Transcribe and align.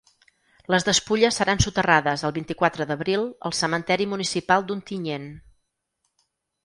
Les 0.75 0.85
despulles 0.87 1.37
seran 1.41 1.61
soterrades 1.65 2.23
el 2.29 2.33
vint-i-quatre 2.37 2.87
d’abril 2.93 3.27
al 3.51 3.55
cementeri 3.61 4.09
municipal 4.15 4.67
d’Ontinyent. 4.71 5.33